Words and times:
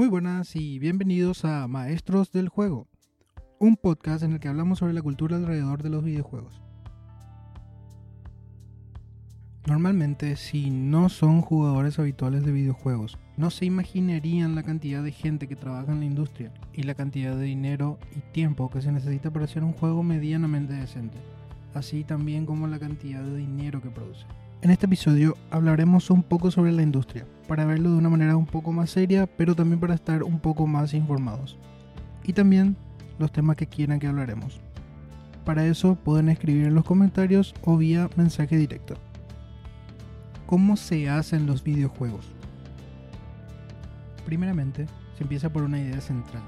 Muy 0.00 0.08
buenas 0.08 0.56
y 0.56 0.78
bienvenidos 0.78 1.44
a 1.44 1.68
Maestros 1.68 2.32
del 2.32 2.48
Juego, 2.48 2.88
un 3.58 3.76
podcast 3.76 4.22
en 4.22 4.32
el 4.32 4.40
que 4.40 4.48
hablamos 4.48 4.78
sobre 4.78 4.94
la 4.94 5.02
cultura 5.02 5.36
alrededor 5.36 5.82
de 5.82 5.90
los 5.90 6.02
videojuegos. 6.02 6.62
Normalmente, 9.66 10.36
si 10.36 10.70
no 10.70 11.10
son 11.10 11.42
jugadores 11.42 11.98
habituales 11.98 12.46
de 12.46 12.52
videojuegos, 12.52 13.18
no 13.36 13.50
se 13.50 13.66
imaginarían 13.66 14.54
la 14.54 14.62
cantidad 14.62 15.02
de 15.02 15.12
gente 15.12 15.46
que 15.48 15.54
trabaja 15.54 15.92
en 15.92 16.00
la 16.00 16.06
industria 16.06 16.50
y 16.72 16.84
la 16.84 16.94
cantidad 16.94 17.36
de 17.36 17.44
dinero 17.44 17.98
y 18.16 18.20
tiempo 18.32 18.70
que 18.70 18.80
se 18.80 18.92
necesita 18.92 19.30
para 19.30 19.44
hacer 19.44 19.62
un 19.62 19.74
juego 19.74 20.02
medianamente 20.02 20.72
decente, 20.72 21.18
así 21.74 22.04
también 22.04 22.46
como 22.46 22.66
la 22.68 22.78
cantidad 22.78 23.22
de 23.22 23.36
dinero 23.36 23.82
que 23.82 23.90
produce. 23.90 24.24
En 24.62 24.70
este 24.70 24.84
episodio 24.84 25.38
hablaremos 25.50 26.10
un 26.10 26.22
poco 26.22 26.50
sobre 26.50 26.70
la 26.70 26.82
industria, 26.82 27.24
para 27.48 27.64
verlo 27.64 27.92
de 27.92 27.96
una 27.96 28.10
manera 28.10 28.36
un 28.36 28.44
poco 28.44 28.72
más 28.72 28.90
seria, 28.90 29.26
pero 29.26 29.56
también 29.56 29.80
para 29.80 29.94
estar 29.94 30.22
un 30.22 30.38
poco 30.38 30.66
más 30.66 30.92
informados. 30.92 31.56
Y 32.24 32.34
también 32.34 32.76
los 33.18 33.32
temas 33.32 33.56
que 33.56 33.66
quieran 33.66 33.98
que 33.98 34.06
hablaremos. 34.06 34.60
Para 35.46 35.64
eso 35.64 35.94
pueden 35.94 36.28
escribir 36.28 36.66
en 36.66 36.74
los 36.74 36.84
comentarios 36.84 37.54
o 37.62 37.78
vía 37.78 38.10
mensaje 38.16 38.58
directo. 38.58 38.96
¿Cómo 40.44 40.76
se 40.76 41.08
hacen 41.08 41.46
los 41.46 41.64
videojuegos? 41.64 42.26
Primeramente, 44.26 44.84
se 45.16 45.22
empieza 45.22 45.50
por 45.50 45.62
una 45.62 45.80
idea 45.80 46.02
central, 46.02 46.42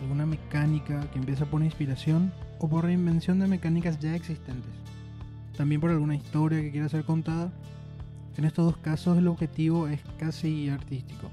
alguna 0.00 0.24
mecánica 0.24 1.02
que 1.10 1.18
empieza 1.18 1.44
por 1.44 1.62
inspiración 1.62 2.32
o 2.58 2.70
por 2.70 2.86
reinvención 2.86 3.38
de 3.38 3.48
mecánicas 3.48 3.98
ya 3.98 4.14
existentes 4.14 4.72
también 5.60 5.82
por 5.82 5.90
alguna 5.90 6.16
historia 6.16 6.62
que 6.62 6.70
quiera 6.70 6.88
ser 6.88 7.04
contada. 7.04 7.52
En 8.38 8.46
estos 8.46 8.64
dos 8.64 8.78
casos 8.78 9.18
el 9.18 9.28
objetivo 9.28 9.88
es 9.88 10.00
casi 10.16 10.70
artístico. 10.70 11.30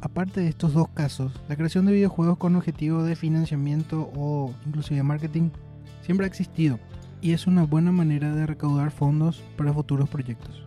Aparte 0.00 0.42
de 0.42 0.48
estos 0.48 0.74
dos 0.74 0.90
casos, 0.90 1.32
la 1.48 1.56
creación 1.56 1.86
de 1.86 1.92
videojuegos 1.92 2.38
con 2.38 2.54
objetivo 2.54 3.02
de 3.02 3.16
financiamiento 3.16 4.12
o 4.14 4.54
inclusive 4.64 5.02
marketing 5.02 5.50
siempre 6.02 6.24
ha 6.24 6.28
existido 6.28 6.78
y 7.20 7.32
es 7.32 7.48
una 7.48 7.64
buena 7.64 7.90
manera 7.90 8.32
de 8.32 8.46
recaudar 8.46 8.92
fondos 8.92 9.42
para 9.56 9.72
futuros 9.72 10.08
proyectos. 10.08 10.64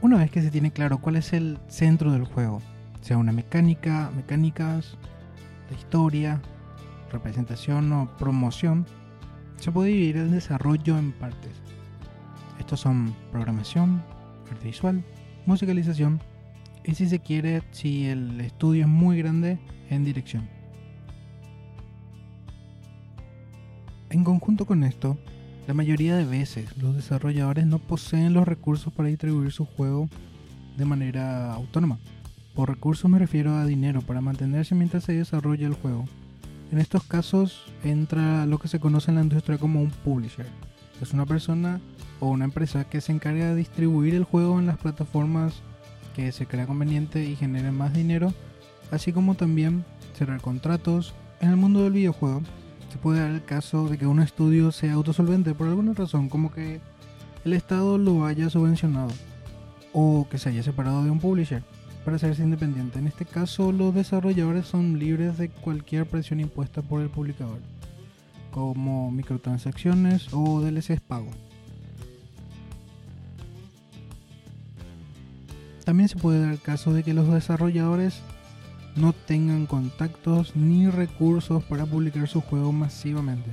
Una 0.00 0.18
vez 0.18 0.32
que 0.32 0.42
se 0.42 0.50
tiene 0.50 0.72
claro 0.72 0.98
cuál 0.98 1.14
es 1.14 1.32
el 1.32 1.60
centro 1.68 2.10
del 2.10 2.24
juego, 2.24 2.60
sea 3.00 3.16
una 3.16 3.30
mecánica, 3.30 4.10
mecánicas, 4.16 4.96
la 5.70 5.78
historia, 5.78 6.42
representación 7.12 7.92
o 7.92 8.10
promoción, 8.18 8.86
se 9.62 9.70
puede 9.70 9.90
dividir 9.90 10.16
el 10.16 10.32
desarrollo 10.32 10.98
en 10.98 11.12
partes. 11.12 11.52
Estos 12.58 12.80
son 12.80 13.14
programación, 13.30 14.02
arte 14.50 14.66
visual, 14.66 15.04
musicalización 15.46 16.20
y 16.84 16.96
si 16.96 17.08
se 17.08 17.20
quiere, 17.20 17.62
si 17.70 18.06
el 18.06 18.40
estudio 18.40 18.82
es 18.82 18.88
muy 18.88 19.18
grande, 19.18 19.60
en 19.88 20.04
dirección. 20.04 20.48
En 24.10 24.24
conjunto 24.24 24.66
con 24.66 24.82
esto, 24.82 25.16
la 25.68 25.74
mayoría 25.74 26.16
de 26.16 26.24
veces 26.24 26.76
los 26.76 26.96
desarrolladores 26.96 27.64
no 27.64 27.78
poseen 27.78 28.32
los 28.32 28.48
recursos 28.48 28.92
para 28.92 29.10
distribuir 29.10 29.52
su 29.52 29.64
juego 29.64 30.08
de 30.76 30.86
manera 30.86 31.52
autónoma. 31.52 32.00
Por 32.56 32.68
recursos 32.68 33.08
me 33.08 33.20
refiero 33.20 33.54
a 33.54 33.64
dinero 33.64 34.02
para 34.02 34.20
mantenerse 34.20 34.74
mientras 34.74 35.04
se 35.04 35.12
desarrolla 35.12 35.68
el 35.68 35.74
juego 35.74 36.06
en 36.72 36.78
estos 36.78 37.04
casos 37.04 37.64
entra 37.84 38.46
lo 38.46 38.58
que 38.58 38.66
se 38.66 38.80
conoce 38.80 39.10
en 39.10 39.16
la 39.16 39.22
industria 39.22 39.58
como 39.58 39.82
un 39.82 39.90
publisher. 39.90 40.46
Es 41.02 41.12
una 41.12 41.26
persona 41.26 41.80
o 42.18 42.28
una 42.28 42.46
empresa 42.46 42.84
que 42.84 43.02
se 43.02 43.12
encarga 43.12 43.50
de 43.50 43.56
distribuir 43.56 44.14
el 44.14 44.24
juego 44.24 44.58
en 44.58 44.66
las 44.66 44.78
plataformas 44.78 45.60
que 46.16 46.32
se 46.32 46.46
crea 46.46 46.66
conveniente 46.66 47.24
y 47.24 47.36
genere 47.36 47.72
más 47.72 47.92
dinero, 47.92 48.32
así 48.90 49.12
como 49.12 49.34
también 49.34 49.84
cerrar 50.16 50.40
contratos. 50.40 51.12
En 51.42 51.50
el 51.50 51.56
mundo 51.56 51.82
del 51.82 51.92
videojuego 51.92 52.40
se 52.90 52.96
puede 52.96 53.20
dar 53.20 53.30
el 53.32 53.44
caso 53.44 53.88
de 53.88 53.98
que 53.98 54.06
un 54.06 54.20
estudio 54.20 54.72
sea 54.72 54.94
autosolvente 54.94 55.54
por 55.54 55.68
alguna 55.68 55.92
razón, 55.92 56.30
como 56.30 56.52
que 56.52 56.80
el 57.44 57.52
Estado 57.52 57.98
lo 57.98 58.24
haya 58.24 58.48
subvencionado 58.48 59.12
o 59.92 60.26
que 60.30 60.38
se 60.38 60.48
haya 60.48 60.62
separado 60.62 61.04
de 61.04 61.10
un 61.10 61.20
publisher 61.20 61.62
para 62.04 62.16
hacerse 62.16 62.42
independiente. 62.42 62.98
En 62.98 63.06
este 63.06 63.24
caso, 63.24 63.72
los 63.72 63.94
desarrolladores 63.94 64.66
son 64.66 64.98
libres 64.98 65.38
de 65.38 65.48
cualquier 65.48 66.06
presión 66.06 66.40
impuesta 66.40 66.82
por 66.82 67.00
el 67.00 67.10
publicador, 67.10 67.58
como 68.50 69.10
microtransacciones 69.10 70.28
o 70.32 70.60
DLCs 70.60 71.00
pago. 71.00 71.30
También 75.84 76.08
se 76.08 76.16
puede 76.16 76.40
dar 76.40 76.52
el 76.52 76.60
caso 76.60 76.92
de 76.92 77.02
que 77.02 77.14
los 77.14 77.28
desarrolladores 77.32 78.20
no 78.94 79.12
tengan 79.12 79.66
contactos 79.66 80.54
ni 80.54 80.88
recursos 80.88 81.64
para 81.64 81.86
publicar 81.86 82.28
su 82.28 82.40
juego 82.40 82.72
masivamente 82.72 83.50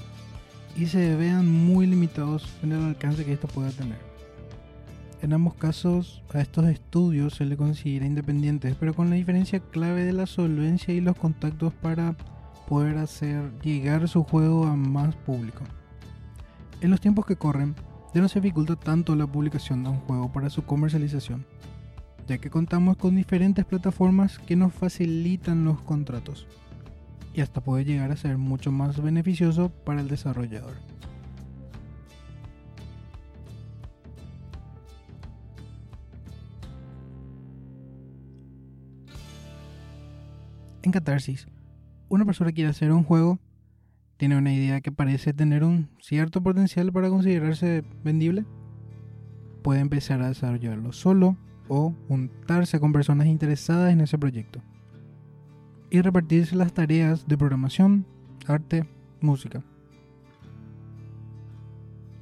y 0.76 0.86
se 0.88 1.16
vean 1.16 1.50
muy 1.50 1.88
limitados 1.88 2.48
en 2.64 2.72
el 2.72 2.84
alcance 2.84 3.26
que 3.26 3.34
esto 3.34 3.48
pueda 3.48 3.70
tener. 3.72 4.09
En 5.22 5.34
ambos 5.34 5.54
casos 5.56 6.24
a 6.34 6.40
estos 6.40 6.66
estudios 6.68 7.34
se 7.34 7.46
le 7.46 7.58
considera 7.58 8.06
independientes, 8.06 8.76
pero 8.80 8.94
con 8.94 9.10
la 9.10 9.18
diferencia 9.18 9.60
clave 9.60 10.06
de 10.06 10.14
la 10.14 10.26
solvencia 10.26 10.94
y 10.94 11.02
los 11.02 11.18
contactos 11.18 11.74
para 11.74 12.16
poder 12.70 12.98
hacer 12.98 13.52
llegar 13.62 14.08
su 14.08 14.24
juego 14.24 14.66
a 14.66 14.76
más 14.76 15.16
público. 15.16 15.64
En 16.80 16.90
los 16.90 17.02
tiempos 17.02 17.26
que 17.26 17.36
corren, 17.36 17.76
ya 18.14 18.22
no 18.22 18.30
se 18.30 18.40
dificulta 18.40 18.78
tanto 18.78 19.14
la 19.16 19.28
publicación 19.28 19.84
de 19.84 19.90
un 19.90 19.98
juego 19.98 20.32
para 20.32 20.50
su 20.50 20.64
comercialización, 20.64 21.46
ya 22.28 22.38
que 22.38 22.50
contamos 22.50 22.96
con 22.96 23.16
diferentes 23.16 23.66
plataformas 23.66 24.40
que 24.40 24.56
nos 24.56 24.74
facilitan 24.74 25.66
los 25.66 25.82
contratos, 25.82 26.48
y 27.34 27.42
hasta 27.42 27.60
puede 27.60 27.84
llegar 27.84 28.12
a 28.12 28.18
ser 28.18 28.38
mucho 28.38 28.72
más 28.72 29.02
beneficioso 29.02 29.70
para 29.70 30.00
el 30.00 30.08
desarrollador. 30.08 30.76
En 40.90 40.94
Catarsis, 40.94 41.48
una 42.10 42.26
persona 42.26 42.52
quiere 42.52 42.72
hacer 42.72 42.92
un 42.92 43.04
juego, 43.04 43.38
tiene 44.18 44.36
una 44.40 44.52
idea 44.52 44.82
que 44.82 44.92
parece 44.92 45.34
tener 45.36 45.64
un 45.64 45.88
cierto 46.02 46.42
potencial 46.42 46.92
para 46.92 47.10
considerarse 47.10 47.84
vendible, 48.04 48.44
puede 49.62 49.82
empezar 49.82 50.20
a 50.24 50.30
desarrollarlo 50.30 50.92
solo 50.92 51.38
o 51.68 51.94
juntarse 52.08 52.80
con 52.80 52.92
personas 52.92 53.28
interesadas 53.28 53.94
en 53.94 54.02
ese 54.02 54.18
proyecto 54.18 54.64
y 55.92 56.02
repartirse 56.02 56.56
las 56.56 56.74
tareas 56.74 57.28
de 57.28 57.38
programación, 57.38 58.08
arte, 58.48 58.90
música. 59.22 59.64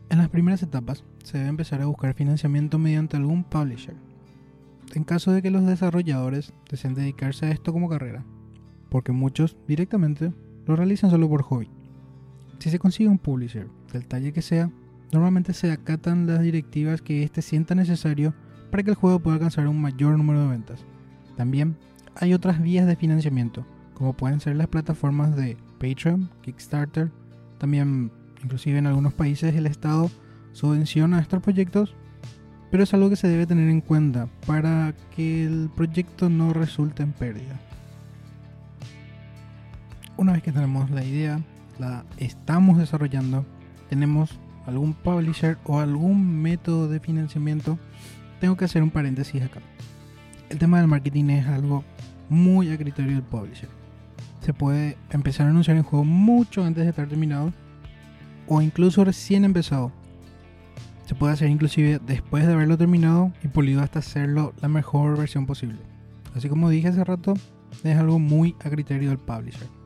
En 0.09 0.17
las 0.17 0.27
primeras 0.27 0.61
etapas 0.61 1.05
se 1.23 1.37
debe 1.37 1.51
empezar 1.51 1.81
a 1.81 1.85
buscar 1.85 2.13
financiamiento 2.15 2.77
mediante 2.79 3.15
algún 3.15 3.45
publisher, 3.45 3.95
en 4.93 5.05
caso 5.05 5.31
de 5.31 5.41
que 5.41 5.51
los 5.51 5.65
desarrolladores 5.65 6.51
deseen 6.69 6.95
dedicarse 6.95 7.45
a 7.45 7.51
esto 7.51 7.71
como 7.71 7.87
carrera 7.87 8.25
porque 8.89 9.11
muchos 9.11 9.57
directamente 9.67 10.33
lo 10.65 10.75
realizan 10.75 11.09
solo 11.09 11.29
por 11.29 11.43
hobby. 11.43 11.69
Si 12.59 12.69
se 12.69 12.79
consigue 12.79 13.09
un 13.09 13.19
publisher, 13.19 13.67
del 13.91 14.07
talle 14.07 14.33
que 14.33 14.41
sea, 14.41 14.71
normalmente 15.11 15.53
se 15.53 15.71
acatan 15.71 16.27
las 16.27 16.41
directivas 16.41 17.01
que 17.01 17.23
éste 17.23 17.41
sienta 17.41 17.75
necesario 17.75 18.33
para 18.71 18.83
que 18.83 18.89
el 18.89 18.95
juego 18.95 19.19
pueda 19.19 19.35
alcanzar 19.35 19.67
un 19.67 19.81
mayor 19.81 20.17
número 20.17 20.41
de 20.41 20.49
ventas. 20.49 20.85
También 21.35 21.77
hay 22.15 22.33
otras 22.33 22.61
vías 22.61 22.87
de 22.87 22.95
financiamiento, 22.95 23.65
como 23.93 24.13
pueden 24.13 24.39
ser 24.39 24.55
las 24.55 24.67
plataformas 24.67 25.35
de 25.35 25.57
Patreon, 25.79 26.29
Kickstarter, 26.41 27.11
también 27.59 28.11
inclusive 28.43 28.77
en 28.77 28.87
algunos 28.87 29.13
países 29.13 29.55
el 29.55 29.67
Estado 29.67 30.09
subvenciona 30.51 31.19
estos 31.19 31.41
proyectos, 31.41 31.95
pero 32.71 32.83
es 32.83 32.93
algo 32.93 33.09
que 33.09 33.15
se 33.15 33.27
debe 33.27 33.45
tener 33.45 33.69
en 33.69 33.81
cuenta 33.81 34.27
para 34.45 34.93
que 35.15 35.45
el 35.45 35.69
proyecto 35.73 36.29
no 36.29 36.53
resulte 36.53 37.03
en 37.03 37.13
pérdida 37.13 37.61
una 40.17 40.33
vez 40.33 40.43
que 40.43 40.51
tenemos 40.51 40.89
la 40.89 41.03
idea, 41.03 41.39
la 41.79 42.03
estamos 42.17 42.77
desarrollando, 42.77 43.45
tenemos 43.89 44.39
algún 44.65 44.93
publisher 44.93 45.57
o 45.63 45.79
algún 45.79 46.41
método 46.41 46.87
de 46.87 46.99
financiamiento, 46.99 47.79
tengo 48.41 48.57
que 48.57 48.65
hacer 48.65 48.83
un 48.83 48.91
paréntesis 48.91 49.41
acá. 49.41 49.61
El 50.49 50.57
tema 50.57 50.79
del 50.79 50.87
marketing 50.87 51.29
es 51.29 51.47
algo 51.47 51.83
muy 52.29 52.71
a 52.71 52.77
criterio 52.77 53.13
del 53.13 53.23
publisher. 53.23 53.69
Se 54.41 54.53
puede 54.53 54.97
empezar 55.11 55.47
a 55.47 55.49
anunciar 55.49 55.77
el 55.77 55.83
juego 55.83 56.05
mucho 56.05 56.63
antes 56.63 56.83
de 56.83 56.89
estar 56.89 57.07
terminado 57.07 57.53
o 58.47 58.61
incluso 58.61 59.03
recién 59.03 59.45
empezado. 59.45 59.91
Se 61.05 61.15
puede 61.15 61.33
hacer 61.33 61.49
inclusive 61.49 61.99
después 62.05 62.45
de 62.45 62.53
haberlo 62.53 62.77
terminado 62.77 63.31
y 63.43 63.47
pulido 63.47 63.81
hasta 63.81 63.99
hacerlo 63.99 64.53
la 64.61 64.67
mejor 64.67 65.17
versión 65.17 65.45
posible. 65.45 65.79
Así 66.35 66.49
como 66.49 66.69
dije 66.69 66.89
hace 66.89 67.03
rato, 67.03 67.33
es 67.83 67.97
algo 67.97 68.19
muy 68.19 68.55
a 68.63 68.69
criterio 68.69 69.09
del 69.09 69.19
publisher. 69.19 69.76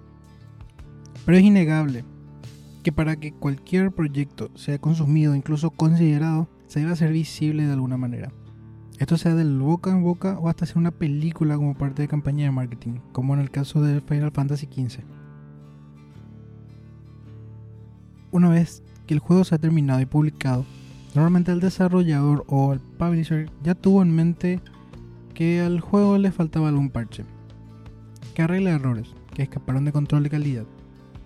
Pero 1.26 1.38
es 1.38 1.44
innegable 1.44 2.04
que 2.84 2.92
para 2.92 3.16
que 3.16 3.32
cualquier 3.32 3.92
proyecto 3.92 4.50
sea 4.56 4.80
consumido, 4.80 5.36
incluso 5.36 5.70
considerado, 5.70 6.50
se 6.68 6.80
debe 6.80 6.94
hacer 6.94 7.12
visible 7.12 7.66
de 7.66 7.74
alguna 7.74 7.98
manera. 7.98 8.32
Esto 8.98 9.18
sea 9.18 9.36
del 9.36 9.60
boca 9.60 9.92
en 9.92 10.04
boca 10.04 10.38
o 10.40 10.48
hasta 10.48 10.66
ser 10.66 10.78
una 10.78 10.92
película 10.92 11.56
como 11.56 11.76
parte 11.76 12.02
de 12.02 12.08
campaña 12.08 12.46
de 12.46 12.52
marketing, 12.52 13.00
como 13.12 13.34
en 13.34 13.40
el 13.40 13.52
caso 13.52 13.82
de 13.82 14.00
Final 14.02 14.32
Fantasy 14.32 14.68
XV. 14.68 15.04
Una 18.32 18.50
vez 18.50 18.84
que 19.08 19.14
el 19.14 19.20
juego 19.20 19.44
se 19.44 19.56
ha 19.56 19.58
terminado 19.58 20.02
y 20.02 20.06
publicado, 20.06 20.66
normalmente 21.16 21.52
el 21.52 21.60
desarrollador 21.60 22.46
o 22.48 22.74
el 22.74 22.80
publisher 22.80 23.50
ya 23.64 23.76
tuvo 23.76 24.02
en 24.02 24.16
mente 24.16 24.60
que 25.34 25.62
al 25.62 25.82
juego 25.82 26.18
le 26.18 26.32
faltaba 26.32 26.70
algún 26.70 26.90
parche, 26.90 27.26
que 28.34 28.44
arregla 28.44 28.72
errores, 28.72 29.10
que 29.34 29.44
escaparon 29.44 29.84
de 29.84 29.92
control 29.92 30.24
de 30.24 30.30
calidad, 30.30 30.66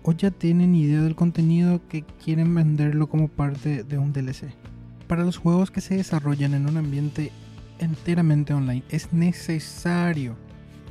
o 0.07 0.11
ya 0.11 0.29
tienen 0.29 0.75
idea 0.75 1.01
del 1.01 1.15
contenido 1.15 1.81
que 1.89 2.03
quieren 2.23 2.53
venderlo 2.53 3.07
como 3.07 3.27
parte 3.27 3.83
de 3.83 3.97
un 3.97 4.13
DLC. 4.13 4.53
Para 5.07 5.23
los 5.23 5.37
juegos 5.37 5.71
que 5.71 5.81
se 5.81 5.95
desarrollan 5.95 6.53
en 6.53 6.69
un 6.69 6.77
ambiente 6.77 7.31
enteramente 7.79 8.53
online 8.53 8.83
es 8.89 9.11
necesario 9.11 10.37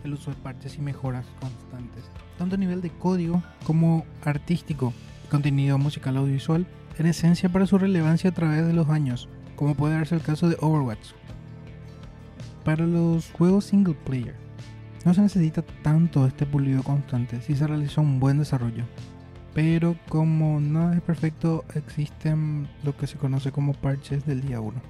el 0.03 0.15
uso 0.15 0.33
de 0.33 0.37
parches 0.37 0.77
y 0.77 0.83
mejoras 0.83 1.27
constantes, 1.41 2.05
tanto 2.39 2.57
a 2.57 2.59
nivel 2.59 2.81
de 2.81 2.91
código 2.91 3.41
como 3.65 4.05
artístico 4.25 4.93
contenido 5.31 5.79
musical 5.79 6.17
audiovisual, 6.17 6.67
en 6.99 7.07
esencia 7.07 7.49
para 7.49 7.67
su 7.67 7.79
relevancia 7.79 8.31
a 8.31 8.35
través 8.35 8.67
de 8.67 8.73
los 8.73 8.89
años, 8.89 9.29
como 9.55 9.77
puede 9.77 9.95
darse 9.95 10.17
el 10.17 10.23
caso 10.23 10.49
de 10.49 10.57
Overwatch. 10.61 11.13
Para 12.65 12.85
los 12.85 13.31
juegos 13.31 13.67
single 13.67 13.95
player, 13.95 14.44
no 15.05 15.13
se 15.15 15.21
necesita 15.21 15.63
tanto 15.83 16.27
este 16.27 16.47
pulido 16.47 16.83
constante 16.83 17.41
si 17.43 17.55
se 17.55 17.67
realiza 17.67 18.01
un 18.01 18.21
buen 18.21 18.39
desarrollo. 18.39 18.85
Pero 19.55 19.97
como 20.09 20.61
nada 20.61 20.97
es 20.97 21.03
perfecto, 21.03 21.65
existen 21.75 22.69
lo 22.83 22.97
que 22.97 23.07
se 23.07 23.19
conoce 23.19 23.53
como 23.53 23.73
parches 23.73 24.27
del 24.27 24.41
día 24.41 24.61
1. 24.61 24.81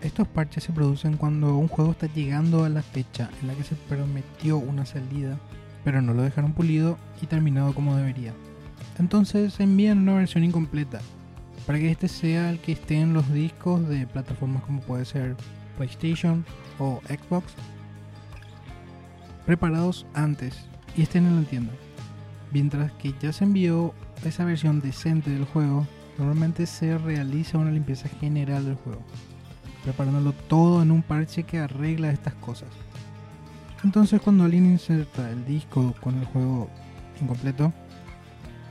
Estos 0.00 0.26
parches 0.28 0.64
se 0.64 0.72
producen 0.72 1.18
cuando 1.18 1.56
un 1.56 1.68
juego 1.68 1.90
está 1.90 2.06
llegando 2.06 2.64
a 2.64 2.70
la 2.70 2.82
fecha 2.82 3.28
en 3.40 3.48
la 3.48 3.54
que 3.54 3.64
se 3.64 3.74
prometió 3.74 4.56
una 4.56 4.86
salida, 4.86 5.38
pero 5.84 6.00
no 6.00 6.14
lo 6.14 6.22
dejaron 6.22 6.54
pulido 6.54 6.96
y 7.20 7.26
terminado 7.26 7.74
como 7.74 7.96
debería. 7.96 8.32
Entonces 8.98 9.60
envían 9.60 9.98
una 9.98 10.14
versión 10.14 10.44
incompleta 10.44 11.00
para 11.66 11.78
que 11.78 11.90
este 11.90 12.08
sea 12.08 12.50
el 12.50 12.60
que 12.60 12.72
esté 12.72 13.00
en 13.00 13.12
los 13.12 13.30
discos 13.32 13.86
de 13.88 14.06
plataformas 14.06 14.62
como 14.62 14.80
puede 14.80 15.04
ser 15.04 15.36
PlayStation 15.76 16.44
o 16.78 17.00
Xbox 17.06 17.54
preparados 19.46 20.06
antes 20.14 20.68
y 20.96 21.02
estén 21.02 21.26
en 21.26 21.42
la 21.42 21.48
tienda. 21.48 21.72
Mientras 22.52 22.92
que 22.92 23.14
ya 23.20 23.32
se 23.32 23.44
envió 23.44 23.94
esa 24.24 24.44
versión 24.44 24.80
decente 24.80 25.30
del 25.30 25.44
juego, 25.44 25.86
normalmente 26.18 26.66
se 26.66 26.98
realiza 26.98 27.58
una 27.58 27.70
limpieza 27.70 28.08
general 28.08 28.64
del 28.64 28.74
juego, 28.74 29.02
preparándolo 29.84 30.32
todo 30.32 30.82
en 30.82 30.90
un 30.90 31.02
parche 31.02 31.44
que 31.44 31.58
arregla 31.58 32.10
estas 32.10 32.34
cosas. 32.34 32.68
Entonces 33.84 34.20
cuando 34.20 34.44
alguien 34.44 34.66
inserta 34.66 35.30
el 35.30 35.46
disco 35.46 35.94
con 36.00 36.18
el 36.18 36.26
juego 36.26 36.68
incompleto, 37.20 37.72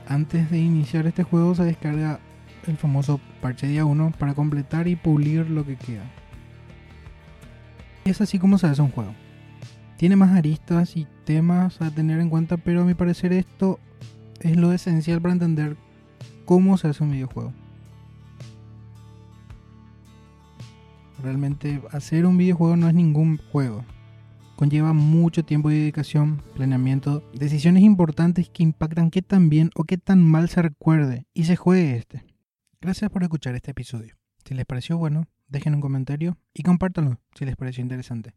antes 0.06 0.50
de 0.50 0.58
iniciar 0.58 1.06
este 1.06 1.22
juego 1.22 1.54
se 1.54 1.64
descarga 1.64 2.20
el 2.66 2.76
famoso 2.76 3.20
parche 3.40 3.66
día 3.66 3.84
1 3.84 4.12
para 4.18 4.34
completar 4.34 4.86
y 4.88 4.96
pulir 4.96 5.48
lo 5.48 5.64
que 5.64 5.76
queda. 5.76 6.04
Y 8.04 8.10
es 8.10 8.20
así 8.20 8.38
como 8.38 8.58
se 8.58 8.66
hace 8.66 8.82
un 8.82 8.90
juego. 8.90 9.14
Tiene 10.00 10.16
más 10.16 10.30
aristas 10.30 10.96
y 10.96 11.06
temas 11.26 11.82
a 11.82 11.90
tener 11.90 12.20
en 12.20 12.30
cuenta, 12.30 12.56
pero 12.56 12.80
a 12.80 12.84
mi 12.86 12.94
parecer 12.94 13.34
esto 13.34 13.78
es 14.40 14.56
lo 14.56 14.72
esencial 14.72 15.20
para 15.20 15.34
entender 15.34 15.76
cómo 16.46 16.78
se 16.78 16.88
hace 16.88 17.04
un 17.04 17.10
videojuego. 17.10 17.52
Realmente 21.22 21.82
hacer 21.90 22.24
un 22.24 22.38
videojuego 22.38 22.76
no 22.76 22.88
es 22.88 22.94
ningún 22.94 23.36
juego 23.52 23.84
conlleva 24.56 24.94
mucho 24.94 25.44
tiempo 25.44 25.70
y 25.70 25.74
dedicación, 25.74 26.42
planeamiento, 26.54 27.22
decisiones 27.34 27.82
importantes 27.82 28.48
que 28.48 28.62
impactan 28.62 29.10
qué 29.10 29.20
tan 29.20 29.50
bien 29.50 29.70
o 29.74 29.84
qué 29.84 29.98
tan 29.98 30.22
mal 30.22 30.48
se 30.48 30.62
recuerde 30.62 31.26
y 31.34 31.44
se 31.44 31.56
juegue 31.56 31.96
este. 31.96 32.24
Gracias 32.80 33.10
por 33.10 33.22
escuchar 33.22 33.54
este 33.54 33.72
episodio. 33.72 34.16
Si 34.46 34.54
les 34.54 34.64
pareció 34.64 34.96
bueno, 34.96 35.28
dejen 35.48 35.74
un 35.74 35.82
comentario 35.82 36.38
y 36.54 36.62
compártanlo 36.62 37.20
si 37.34 37.44
les 37.44 37.56
pareció 37.56 37.82
interesante. 37.82 38.34